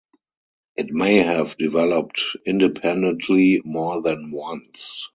[0.77, 5.07] It may have developed independently more than once.